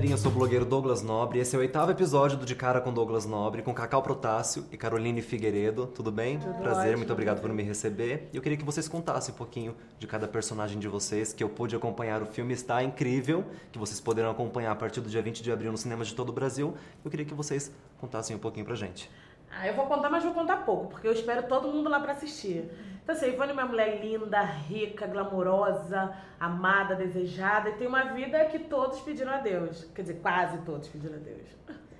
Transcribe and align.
galerinha, 0.00 0.14
eu 0.14 0.18
sou 0.18 0.30
o 0.30 0.34
blogueiro 0.34 0.64
Douglas 0.64 1.02
Nobre. 1.02 1.40
Esse 1.40 1.54
é 1.54 1.58
o 1.58 1.60
oitavo 1.60 1.90
episódio 1.90 2.38
do 2.38 2.46
De 2.46 2.54
Cara 2.54 2.80
com 2.80 2.90
Douglas 2.90 3.26
Nobre, 3.26 3.60
com 3.60 3.74
Cacau 3.74 4.02
Protássio 4.02 4.64
e 4.72 4.76
Caroline 4.78 5.20
Figueiredo. 5.20 5.88
Tudo 5.88 6.10
bem? 6.10 6.38
Tudo 6.38 6.54
Prazer, 6.54 6.84
ótimo. 6.84 6.96
muito 6.96 7.12
obrigado 7.12 7.38
por 7.42 7.52
me 7.52 7.62
receber. 7.62 8.30
E 8.32 8.36
eu 8.36 8.40
queria 8.40 8.56
que 8.56 8.64
vocês 8.64 8.88
contassem 8.88 9.34
um 9.34 9.36
pouquinho 9.36 9.76
de 9.98 10.06
cada 10.06 10.26
personagem 10.26 10.78
de 10.78 10.88
vocês, 10.88 11.34
que 11.34 11.44
eu 11.44 11.50
pude 11.50 11.76
acompanhar. 11.76 12.22
O 12.22 12.24
filme 12.24 12.54
está 12.54 12.82
incrível, 12.82 13.44
que 13.70 13.78
vocês 13.78 14.00
poderão 14.00 14.30
acompanhar 14.30 14.72
a 14.72 14.74
partir 14.74 15.02
do 15.02 15.10
dia 15.10 15.20
20 15.20 15.42
de 15.42 15.52
abril 15.52 15.70
nos 15.70 15.82
cinemas 15.82 16.08
de 16.08 16.14
todo 16.14 16.30
o 16.30 16.32
Brasil. 16.32 16.74
Eu 17.04 17.10
queria 17.10 17.26
que 17.26 17.34
vocês 17.34 17.70
contassem 17.98 18.34
um 18.34 18.38
pouquinho 18.38 18.64
pra 18.64 18.76
gente. 18.76 19.10
Ah, 19.50 19.66
eu 19.66 19.74
vou 19.74 19.86
contar, 19.86 20.08
mas 20.08 20.22
vou 20.22 20.32
contar 20.32 20.64
pouco, 20.64 20.88
porque 20.88 21.08
eu 21.08 21.12
espero 21.12 21.42
todo 21.48 21.68
mundo 21.68 21.88
lá 21.90 21.98
pra 21.98 22.12
assistir. 22.12 22.70
Então, 23.02 23.14
assim, 23.14 23.26
a 23.26 23.28
Ivone 23.28 23.50
é 23.50 23.52
uma 23.52 23.66
mulher 23.66 24.00
linda, 24.00 24.40
rica, 24.40 25.06
glamourosa, 25.06 26.16
amada, 26.38 26.94
desejada, 26.94 27.70
e 27.70 27.72
tem 27.74 27.88
uma 27.88 28.12
vida 28.12 28.44
que 28.44 28.58
todos 28.58 29.00
pediram 29.00 29.32
a 29.32 29.38
Deus. 29.38 29.84
Quer 29.94 30.02
dizer, 30.02 30.20
quase 30.20 30.58
todos 30.58 30.88
pediram 30.88 31.16
a 31.16 31.18
Deus. 31.18 31.48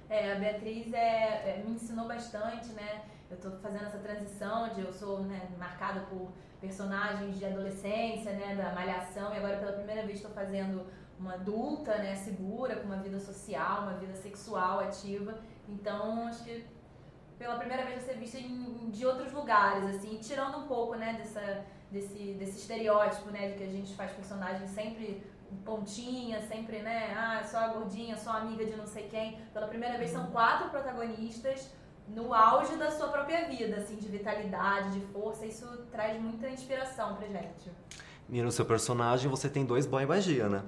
É, 0.09 0.33
a 0.33 0.35
Beatriz 0.37 0.93
é, 0.93 1.59
é, 1.59 1.63
me 1.65 1.73
ensinou 1.73 2.07
bastante, 2.07 2.69
né? 2.73 3.03
Eu 3.31 3.37
tô 3.37 3.51
fazendo 3.59 3.87
essa 3.87 3.99
transição 3.99 4.69
de 4.71 4.81
eu 4.83 4.93
sou 4.93 5.21
né, 5.21 5.49
marcada 5.59 6.01
por 6.11 6.33
personagens 6.61 7.39
de 7.39 7.45
adolescência, 7.45 8.33
né? 8.33 8.55
Da 8.55 8.73
malhação, 8.73 9.33
e 9.35 9.39
agora 9.39 9.57
pela 9.59 9.73
primeira 9.73 10.03
vez 10.03 10.17
estou 10.19 10.33
fazendo 10.33 10.87
uma 11.19 11.35
adulta, 11.35 11.97
né? 11.99 12.15
Segura, 12.15 12.77
com 12.77 12.87
uma 12.87 12.97
vida 12.97 13.19
social, 13.21 13.83
uma 13.83 13.95
vida 13.95 14.15
sexual 14.15 14.81
ativa. 14.81 15.35
Então, 15.69 16.27
acho 16.27 16.45
que 16.45 16.65
pela 17.41 17.57
primeira 17.57 17.85
vez 17.87 17.97
vai 17.97 18.05
ser 18.05 18.21
vista 18.21 18.37
em, 18.37 18.91
de 18.91 19.07
outros 19.07 19.33
lugares, 19.33 19.83
assim, 19.87 20.19
tirando 20.19 20.59
um 20.59 20.67
pouco, 20.67 20.95
né, 20.95 21.15
dessa, 21.15 21.65
desse, 21.91 22.35
desse 22.39 22.59
estereótipo, 22.59 23.31
né, 23.31 23.49
de 23.49 23.55
que 23.55 23.65
a 23.65 23.67
gente 23.67 23.95
faz 23.95 24.13
personagens 24.13 24.69
sempre 24.69 25.25
pontinha, 25.65 26.43
sempre, 26.43 26.81
né, 26.81 27.15
ah, 27.17 27.43
só 27.43 27.57
a 27.61 27.69
gordinha, 27.69 28.15
só 28.15 28.33
a 28.33 28.37
amiga 28.43 28.67
de 28.67 28.77
não 28.77 28.87
sei 28.87 29.09
quem. 29.09 29.41
Pela 29.55 29.67
primeira 29.69 29.97
vez 29.97 30.11
são 30.11 30.27
quatro 30.27 30.69
protagonistas 30.69 31.71
no 32.09 32.35
auge 32.35 32.77
da 32.77 32.91
sua 32.91 33.09
própria 33.09 33.49
vida, 33.49 33.77
assim, 33.77 33.97
de 33.97 34.09
vitalidade, 34.09 34.91
de 34.91 35.01
força. 35.07 35.47
Isso 35.47 35.67
traz 35.91 36.21
muita 36.21 36.47
inspiração 36.47 37.17
pra 37.17 37.27
gente. 37.27 37.73
E 38.29 38.43
no 38.43 38.53
seu 38.53 38.67
personagem 38.67 39.31
você 39.31 39.49
tem 39.49 39.65
dois 39.65 39.87
boy 39.87 40.05
magia, 40.05 40.47
né? 40.47 40.63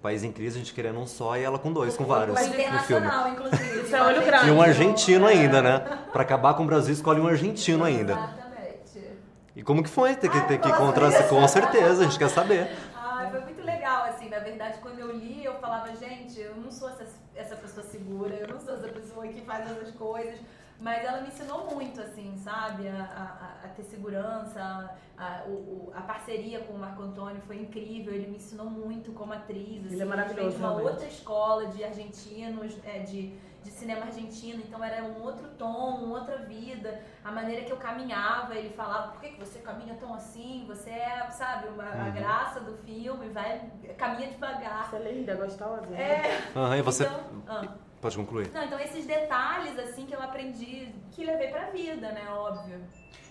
País 0.00 0.22
em 0.22 0.30
crise, 0.30 0.56
a 0.56 0.58
gente 0.60 0.72
querendo 0.72 0.98
um 1.00 1.06
só 1.06 1.36
e 1.36 1.42
ela 1.42 1.58
com 1.58 1.72
dois, 1.72 1.96
com 1.96 2.04
vários 2.04 2.34
Mas 2.34 2.46
no 2.46 2.52
filme. 2.52 2.64
internacional, 2.68 3.28
inclusive. 3.28 3.80
Isso 3.80 3.96
é 3.96 4.02
olho 4.02 4.22
grande. 4.24 4.48
E 4.48 4.50
um 4.52 4.62
argentino 4.62 5.26
ainda, 5.26 5.60
né? 5.60 5.98
Pra 6.12 6.22
acabar 6.22 6.54
com 6.54 6.62
o 6.62 6.66
Brasil, 6.66 6.92
escolhe 6.94 7.20
um 7.20 7.26
argentino 7.26 7.82
ainda. 7.84 8.12
Exatamente. 8.12 9.18
E 9.56 9.62
como 9.62 9.82
que 9.82 9.90
foi 9.90 10.14
ter 10.14 10.30
que, 10.30 10.40
ter 10.42 10.58
que 10.60 10.68
encontrar. 10.68 11.10
Com 11.28 11.48
certeza, 11.48 12.02
a 12.02 12.04
gente 12.04 12.16
quer 12.16 12.30
saber. 12.30 12.70
Ai, 12.94 13.28
foi 13.28 13.40
muito 13.40 13.60
legal, 13.64 14.04
assim, 14.04 14.28
na 14.28 14.38
verdade, 14.38 14.78
quando 14.80 15.00
eu 15.00 15.10
li, 15.10 15.44
eu 15.44 15.54
falava, 15.54 15.88
gente, 15.96 16.38
eu 16.38 16.54
não 16.54 16.70
sou 16.70 16.88
essa, 16.90 17.04
essa 17.34 17.56
pessoa 17.56 17.84
segura, 17.84 18.34
eu 18.36 18.46
não 18.46 18.60
sou 18.60 18.74
essa 18.74 18.86
pessoa 18.86 19.26
que 19.26 19.40
faz 19.40 19.68
essas 19.68 19.90
coisas, 19.96 20.38
mas 20.80 21.04
ela 21.04 21.20
me 21.20 21.28
ensinou 21.28 21.66
muito, 21.74 22.00
assim, 22.00 22.36
sabe, 22.36 22.88
a, 22.88 23.02
a- 23.02 23.66
a 23.66 23.68
ter 23.68 23.82
segurança, 23.82 24.90
a, 25.16 25.42
o- 25.46 25.50
o- 25.50 25.92
a 25.94 26.00
parceria 26.02 26.60
com 26.60 26.74
o 26.74 26.78
Marco 26.78 27.02
Antônio 27.02 27.40
foi 27.46 27.56
incrível, 27.60 28.12
ele 28.14 28.28
me 28.28 28.36
ensinou 28.36 28.66
muito 28.66 29.12
como 29.12 29.32
atriz, 29.32 29.84
assim, 29.86 29.94
Ele 29.94 30.02
é 30.02 30.04
maravilhoso, 30.04 30.50
de 30.56 30.62
uma 30.62 30.68
realmente. 30.70 30.90
outra 30.92 31.06
escola 31.08 31.66
de 31.66 31.82
argentinos, 31.84 32.78
é, 32.84 33.00
de, 33.00 33.36
de 33.64 33.70
cinema 33.72 34.02
argentino, 34.06 34.62
então 34.66 34.82
era 34.84 35.02
um 35.04 35.20
outro 35.20 35.48
tom, 35.58 35.96
uma 36.04 36.20
outra 36.20 36.38
vida, 36.38 37.02
a 37.24 37.32
maneira 37.32 37.64
que 37.64 37.72
eu 37.72 37.76
caminhava, 37.76 38.54
ele 38.54 38.70
falava, 38.70 39.08
por 39.12 39.20
que, 39.20 39.30
que 39.30 39.40
você 39.40 39.58
caminha 39.58 39.94
tão 39.94 40.14
assim? 40.14 40.64
Você 40.68 40.90
é, 40.90 41.28
sabe, 41.30 41.68
uma, 41.68 41.84
a 41.84 42.04
Uhum. 42.06 42.12
graça 42.12 42.60
do 42.60 42.76
filme, 42.78 43.28
vai, 43.30 43.68
caminha 43.98 44.30
devagar. 44.30 44.88
Você 44.88 44.96
é 44.96 45.12
linda, 45.12 45.34
gostosa. 45.34 45.86
né? 45.86 46.00
É, 46.22 46.42
Aham, 46.56 46.76
e 46.76 46.82
você. 46.82 47.04
então, 47.04 47.42
ah. 47.48 47.87
Pode 48.00 48.16
concluir. 48.16 48.50
Não, 48.54 48.64
então 48.64 48.78
esses 48.78 49.04
detalhes, 49.06 49.78
assim, 49.78 50.06
que 50.06 50.14
eu 50.14 50.22
aprendi, 50.22 50.88
que 51.12 51.24
levei 51.24 51.48
pra 51.48 51.70
vida, 51.70 52.12
né, 52.12 52.26
óbvio. 52.30 52.78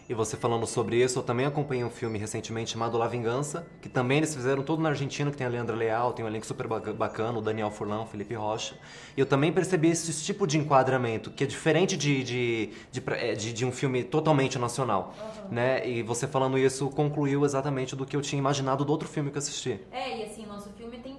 E 0.09 0.13
você 0.13 0.37
falando 0.37 0.65
sobre 0.65 1.03
isso, 1.03 1.19
eu 1.19 1.23
também 1.23 1.45
acompanhei 1.45 1.83
um 1.83 1.89
filme 1.89 2.17
recentemente 2.17 2.71
chamado 2.71 2.97
La 2.97 3.09
Vingança, 3.09 3.67
que 3.81 3.89
também 3.89 4.19
eles 4.19 4.33
fizeram 4.33 4.63
todo 4.63 4.81
na 4.81 4.87
Argentina, 4.89 5.29
que 5.29 5.35
tem 5.35 5.45
a 5.45 5.49
Leandra 5.49 5.75
Leal, 5.75 6.13
tem 6.13 6.23
um 6.23 6.29
elenco 6.29 6.45
super 6.45 6.65
baca- 6.65 6.93
bacana, 6.93 7.37
o 7.37 7.41
Daniel 7.41 7.69
Furlan, 7.69 8.03
o 8.03 8.05
Felipe 8.05 8.33
Rocha. 8.33 8.75
E 9.17 9.19
eu 9.19 9.25
também 9.25 9.51
percebi 9.51 9.89
esse 9.89 10.23
tipo 10.23 10.47
de 10.47 10.57
enquadramento, 10.57 11.29
que 11.29 11.43
é 11.43 11.47
diferente 11.47 11.97
de, 11.97 12.23
de, 12.23 12.69
de, 12.89 13.03
é, 13.15 13.33
de- 13.33 13.51
de 13.51 13.65
um 13.65 13.71
filme 13.71 14.01
totalmente 14.01 14.57
nacional. 14.57 15.13
Né? 15.51 15.85
E 15.87 16.01
você 16.03 16.25
falando 16.25 16.57
isso 16.57 16.89
concluiu 16.89 17.43
exatamente 17.43 17.93
do 17.93 18.05
que 18.05 18.15
eu 18.15 18.21
tinha 18.21 18.39
imaginado 18.39 18.85
do 18.85 18.91
outro 18.91 19.09
filme 19.09 19.29
que 19.29 19.37
eu 19.37 19.39
assisti. 19.41 19.79
É, 19.91 20.19
e 20.19 20.23
assim, 20.23 20.45
nosso 20.45 20.69
filme 20.71 20.99
tem 20.99 21.16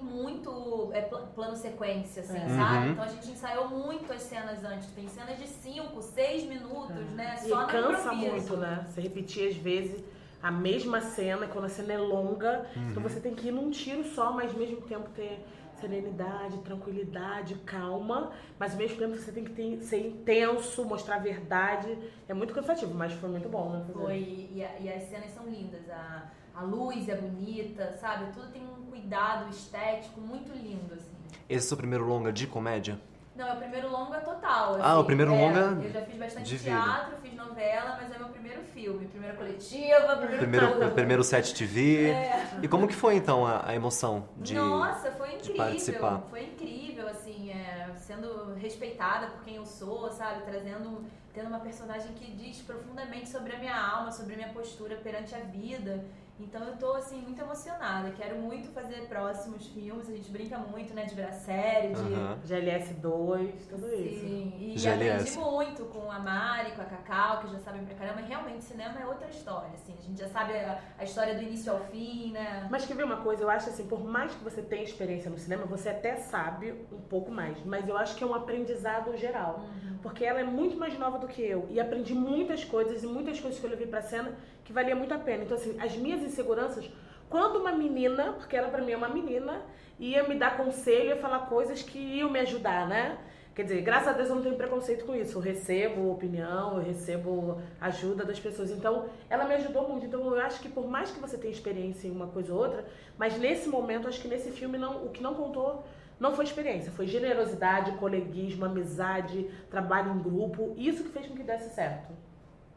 é, 0.99 1.01
pl- 1.03 1.27
plano 1.35 1.55
sequência, 1.55 2.21
assim, 2.21 2.37
É. 2.37 2.47
sabe? 2.49 2.85
Uhum. 2.85 2.91
Então 2.91 3.03
a 3.03 3.07
gente 3.07 3.31
ensaiou 3.31 3.67
muito 3.69 4.11
as 4.13 4.21
cenas 4.21 4.63
antes. 4.63 4.87
Tem 4.91 5.07
cenas 5.07 5.37
de 5.37 5.47
5, 5.47 6.01
6 6.01 6.43
minutos, 6.43 7.13
né? 7.13 7.35
E 7.43 7.49
Só 7.49 7.61
no 7.61 7.67
cansa 7.67 8.13
improviso. 8.13 8.31
muito, 8.31 8.57
né? 8.57 8.85
Você 8.87 9.01
repetir 9.01 9.49
às 9.49 9.55
vezes 9.55 10.03
a 10.41 10.51
mesma 10.51 11.01
cena, 11.01 11.47
quando 11.47 11.65
a 11.65 11.69
cena 11.69 11.93
é 11.93 11.97
longa, 11.97 12.65
então 12.89 13.01
você 13.03 13.19
tem 13.19 13.33
que 13.35 13.47
ir 13.49 13.51
num 13.51 13.69
tiro 13.71 14.03
só, 14.05 14.31
mas 14.31 14.51
ao 14.53 14.57
mesmo 14.57 14.79
tempo 14.81 15.09
ter 15.09 15.45
serenidade, 15.79 16.57
tranquilidade, 16.59 17.55
calma, 17.65 18.31
mas 18.57 18.73
ao 18.73 18.77
mesmo 18.77 18.97
tempo 18.97 19.15
você 19.17 19.31
tem 19.31 19.43
que 19.45 19.51
ter- 19.51 19.81
ser 19.81 20.05
intenso, 20.05 20.83
mostrar 20.85 21.15
a 21.15 21.19
verdade. 21.19 21.97
É 22.27 22.33
muito 22.33 22.53
cansativo, 22.53 22.93
mas 22.93 23.13
foi 23.13 23.29
muito 23.29 23.47
bom, 23.49 23.69
né? 23.71 23.85
Foi, 23.93 24.17
e, 24.17 24.65
e 24.81 24.89
as 24.91 25.03
cenas 25.03 25.31
são 25.31 25.45
lindas. 25.45 25.89
A, 25.89 26.29
a 26.55 26.61
luz 26.61 27.07
é 27.09 27.15
bonita, 27.15 27.97
sabe? 27.99 28.31
Tudo 28.33 28.47
tem 28.51 28.63
um 28.63 28.89
cuidado 28.89 29.49
estético 29.49 30.19
muito 30.19 30.51
lindo, 30.51 30.93
assim. 30.93 31.11
Esse 31.47 31.65
é 31.65 31.65
o 31.65 31.69
seu 31.69 31.77
primeiro 31.77 32.05
longa 32.05 32.31
de 32.31 32.45
comédia? 32.45 32.99
Não, 33.39 33.47
é 33.47 33.53
o 33.53 33.57
primeiro 33.57 33.89
longa 33.89 34.19
total. 34.19 34.75
Ah, 34.81 34.91
assim. 34.91 34.99
o 34.99 35.03
primeiro 35.05 35.33
É, 35.33 35.41
longa 35.41 35.81
Eu 35.81 35.91
já 35.91 36.01
fiz 36.01 36.17
bastante 36.17 36.59
teatro, 36.59 37.15
fiz 37.21 37.33
novela, 37.33 37.97
mas 38.01 38.11
é 38.13 38.17
meu 38.17 38.27
primeiro 38.27 38.61
filme. 38.63 39.07
Primeira 39.07 39.35
coletiva, 39.37 40.17
primeiro 40.17 40.37
Primeiro, 40.37 40.91
primeiro 40.91 41.23
set 41.23 41.53
TV. 41.55 42.09
É. 42.09 42.59
E 42.61 42.67
como 42.67 42.85
que 42.85 42.93
foi 42.93 43.15
então 43.15 43.45
a, 43.45 43.69
a 43.69 43.73
emoção 43.73 44.27
de. 44.35 44.55
Nossa, 44.55 45.11
foi 45.11 45.35
incrível. 45.35 45.55
participar. 45.55 46.23
Foi 46.29 46.43
incrível, 46.43 47.07
assim, 47.07 47.49
é, 47.49 47.89
sendo 47.97 48.55
respeitada 48.55 49.27
por 49.27 49.41
quem 49.45 49.55
eu 49.55 49.65
sou, 49.65 50.11
sabe? 50.11 50.41
Trazendo, 50.43 51.05
tendo 51.33 51.47
uma 51.47 51.61
personagem 51.61 52.11
que 52.13 52.29
diz 52.31 52.61
profundamente 52.61 53.29
sobre 53.29 53.55
a 53.55 53.57
minha 53.57 53.79
alma, 53.79 54.11
sobre 54.11 54.33
a 54.33 54.37
minha 54.37 54.49
postura 54.49 54.97
perante 54.97 55.33
a 55.33 55.39
vida. 55.39 56.03
Então 56.39 56.63
eu 56.63 56.77
tô, 56.77 56.93
assim, 56.93 57.21
muito 57.21 57.41
emocionada. 57.41 58.11
Quero 58.11 58.37
muito 58.37 58.69
fazer 58.69 59.07
próximos 59.07 59.67
filmes. 59.67 60.09
A 60.09 60.13
gente 60.13 60.31
brinca 60.31 60.57
muito, 60.57 60.93
né? 60.93 61.03
De 61.05 61.13
virar 61.13 61.33
série, 61.33 61.89
de... 61.93 62.13
Aham. 62.13 62.39
GLS2, 62.47 63.51
tudo 63.69 63.93
isso. 63.93 64.21
Sim, 64.21 64.53
e 64.57 64.77
GLS. 64.77 65.13
aprendi 65.13 65.37
muito 65.37 65.85
com 65.85 66.09
a 66.09 66.19
Mari, 66.19 66.71
com 66.71 66.81
a 66.81 66.85
Cacau, 66.85 67.41
que 67.41 67.51
já 67.51 67.59
sabem 67.59 67.83
pra 67.83 67.95
caramba. 67.95 68.21
Realmente, 68.21 68.63
cinema 68.63 68.99
é 68.99 69.05
outra 69.05 69.27
história, 69.29 69.71
assim. 69.73 69.93
A 69.97 70.01
gente 70.01 70.19
já 70.19 70.29
sabe 70.29 70.53
a, 70.53 70.79
a 70.97 71.03
história 71.03 71.35
do 71.35 71.41
início 71.41 71.71
ao 71.71 71.79
fim, 71.85 72.31
né? 72.31 72.67
Mas 72.71 72.85
quer 72.85 72.95
ver 72.95 73.03
uma 73.03 73.17
coisa? 73.17 73.43
Eu 73.43 73.49
acho 73.49 73.69
assim, 73.69 73.85
por 73.85 74.03
mais 74.03 74.33
que 74.33 74.43
você 74.43 74.61
tenha 74.61 74.83
experiência 74.83 75.29
no 75.29 75.37
cinema, 75.37 75.65
você 75.65 75.89
até 75.89 76.15
sabe 76.15 76.73
um 76.91 77.01
pouco 77.01 77.31
mais. 77.31 77.57
Mas 77.65 77.87
eu 77.87 77.97
acho 77.97 78.15
que 78.15 78.23
é 78.23 78.27
um 78.27 78.33
aprendizado 78.33 79.15
geral. 79.17 79.65
Porque 80.01 80.23
ela 80.23 80.39
é 80.39 80.43
muito 80.45 80.77
mais 80.77 80.97
nova 80.97 81.19
do 81.19 81.27
que 81.27 81.41
eu. 81.41 81.67
E 81.69 81.79
aprendi 81.79 82.13
muitas 82.13 82.63
coisas 82.63 83.03
e 83.03 83.07
muitas 83.07 83.39
coisas 83.39 83.59
que 83.59 83.65
eu 83.65 83.69
levei 83.69 83.87
pra 83.87 84.01
cena 84.01 84.33
que 84.63 84.71
valia 84.71 84.95
muito 84.95 85.11
a 85.13 85.17
pena. 85.17 85.43
Então, 85.43 85.57
assim, 85.57 85.75
as 85.79 85.95
minhas 85.97 86.21
inseguranças, 86.31 86.89
quando 87.29 87.59
uma 87.59 87.71
menina, 87.71 88.33
porque 88.33 88.55
ela 88.55 88.69
pra 88.69 88.81
mim 88.81 88.93
é 88.93 88.97
uma 88.97 89.09
menina, 89.09 89.61
ia 89.99 90.27
me 90.27 90.35
dar 90.35 90.57
conselho, 90.57 91.09
ia 91.09 91.17
falar 91.17 91.47
coisas 91.47 91.81
que 91.81 91.99
iam 91.99 92.29
me 92.29 92.39
ajudar, 92.39 92.87
né? 92.87 93.17
Quer 93.53 93.63
dizer, 93.63 93.81
graças 93.81 94.07
a 94.07 94.13
Deus 94.13 94.29
eu 94.29 94.35
não 94.35 94.41
tenho 94.41 94.55
preconceito 94.55 95.05
com 95.05 95.13
isso. 95.13 95.37
Eu 95.37 95.41
recebo 95.41 96.09
opinião, 96.11 96.77
eu 96.77 96.83
recebo 96.83 97.61
ajuda 97.81 98.23
das 98.23 98.39
pessoas. 98.39 98.71
Então, 98.71 99.09
ela 99.29 99.43
me 99.43 99.53
ajudou 99.55 99.85
muito. 99.89 100.05
Então, 100.05 100.25
eu 100.33 100.39
acho 100.39 100.61
que 100.61 100.69
por 100.69 100.87
mais 100.87 101.11
que 101.11 101.19
você 101.19 101.37
tenha 101.37 101.51
experiência 101.51 102.07
em 102.07 102.11
uma 102.11 102.27
coisa 102.27 102.53
ou 102.53 102.59
outra, 102.59 102.85
mas 103.17 103.37
nesse 103.37 103.67
momento, 103.67 104.07
acho 104.07 104.21
que 104.21 104.29
nesse 104.29 104.49
filme 104.51 104.77
não, 104.77 105.05
o 105.05 105.09
que 105.09 105.21
não 105.21 105.33
contou 105.33 105.83
não 106.17 106.33
foi 106.33 106.45
experiência, 106.45 106.91
foi 106.91 107.05
generosidade, 107.05 107.91
coleguismo, 107.97 108.63
amizade, 108.63 109.49
trabalho 109.69 110.13
em 110.13 110.19
grupo. 110.19 110.73
Isso 110.77 111.03
que 111.03 111.09
fez 111.09 111.27
com 111.27 111.35
que 111.35 111.43
desse 111.43 111.73
certo. 111.75 112.13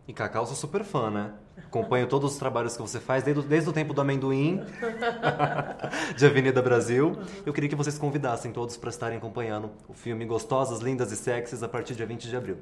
E 0.07 0.13
Cacau, 0.13 0.45
sou 0.47 0.57
super 0.57 0.83
fã, 0.83 1.11
né? 1.11 1.33
Acompanho 1.65 2.09
todos 2.09 2.33
os 2.33 2.39
trabalhos 2.39 2.75
que 2.77 2.83
você 2.83 2.99
faz, 2.99 3.23
desde, 3.23 3.41
o- 3.41 3.45
desde 3.45 3.71
o 3.71 3.73
tempo 3.73 3.95
do 3.95 4.01
amendoim, 4.01 4.61
de 6.17 6.27
Avenida 6.27 6.61
Brasil. 6.61 7.17
Eu 7.47 7.53
queria 7.53 7.69
que 7.69 7.77
vocês 7.77 7.97
convidassem 7.99 8.53
todos 8.53 8.77
para 8.77 8.91
estarem 8.91 9.19
acompanhando 9.19 9.71
o 9.89 9.93
filme 9.95 10.25
Gostosas, 10.25 10.81
Lindas 10.81 11.13
e 11.13 11.17
Sexys 11.17 11.63
a 11.63 11.69
partir 11.69 11.93
do 11.95 11.99
dia 11.99 12.07
20 12.07 12.29
de 12.29 12.37
abril. 12.37 12.59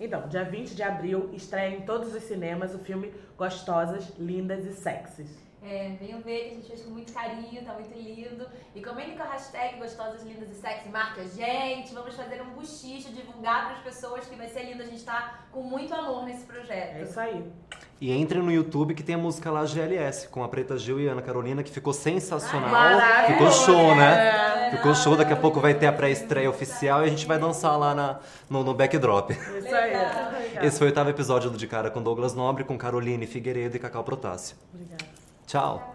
Então, 0.00 0.26
dia 0.28 0.44
20 0.44 0.74
de 0.74 0.82
abril, 0.82 1.30
estreia 1.32 1.76
em 1.76 1.82
todos 1.82 2.12
os 2.14 2.22
cinemas 2.24 2.74
o 2.74 2.78
filme 2.78 3.12
Gostosas, 3.38 4.12
Lindas 4.18 4.64
e 4.64 4.72
Sexys. 4.72 5.48
É, 5.62 5.94
venham 6.00 6.22
ver 6.22 6.38
que 6.44 6.50
a 6.52 6.54
gente 6.54 6.66
fez 6.68 6.80
com 6.80 6.90
muito 6.92 7.12
carinho, 7.12 7.62
tá 7.62 7.74
muito 7.74 7.92
lindo. 7.94 8.46
E 8.74 8.82
comentem 8.82 9.14
com 9.14 9.22
a 9.22 9.26
hashtag 9.26 9.78
Gostosas, 9.78 10.22
Lindas 10.22 10.48
e 10.50 10.54
Sexy, 10.54 10.88
marca 10.88 11.20
a 11.20 11.24
gente. 11.26 11.92
Vamos 11.92 12.14
fazer 12.14 12.40
um 12.40 12.48
buchicho, 12.54 13.12
divulgar 13.12 13.66
para 13.66 13.76
as 13.76 13.82
pessoas 13.82 14.24
que 14.24 14.36
vai 14.36 14.48
ser 14.48 14.62
lindo. 14.62 14.82
A 14.82 14.86
gente 14.86 15.04
tá 15.04 15.40
com 15.52 15.62
muito 15.62 15.92
amor 15.94 16.24
nesse 16.24 16.46
É 16.94 17.02
isso 17.02 17.18
aí. 17.18 17.44
E 18.00 18.10
entre 18.12 18.38
no 18.38 18.50
YouTube 18.50 18.94
que 18.94 19.02
tem 19.02 19.14
a 19.14 19.18
música 19.18 19.50
lá 19.50 19.64
GLS, 19.66 20.28
com 20.28 20.42
a 20.42 20.48
Preta 20.48 20.78
Gil 20.78 20.98
e 20.98 21.08
a 21.08 21.12
Ana 21.12 21.20
Carolina, 21.20 21.62
que 21.62 21.70
ficou 21.70 21.92
sensacional. 21.92 22.70
Maravilhoso, 22.70 23.32
Ficou 23.32 23.50
show, 23.50 23.94
né? 23.94 24.68
É. 24.68 24.70
Ficou 24.70 24.94
show, 24.94 25.16
daqui 25.16 25.34
a 25.34 25.36
pouco 25.36 25.60
vai 25.60 25.74
ter 25.74 25.86
a 25.86 25.92
pré-estreia 25.92 26.48
oficial 26.48 27.02
e 27.02 27.06
a 27.06 27.08
gente 27.08 27.26
vai 27.26 27.38
dançar 27.38 27.78
lá 27.78 27.94
na, 27.94 28.18
no, 28.48 28.64
no 28.64 28.72
backdrop. 28.72 29.32
Isso 29.32 29.74
aí. 29.74 29.92
Obrigada. 29.94 30.66
Esse 30.66 30.78
foi 30.78 30.86
o 30.86 30.90
oitavo 30.90 31.10
episódio 31.10 31.50
do 31.50 31.58
De 31.58 31.66
Cara 31.66 31.90
com 31.90 32.02
Douglas 32.02 32.34
Nobre, 32.34 32.64
com 32.64 32.78
Caroline 32.78 33.26
Figueiredo 33.26 33.76
e 33.76 33.78
Cacau 33.78 34.02
Protássio. 34.02 34.56
Obrigada. 34.72 35.04
Tchau. 35.46 35.94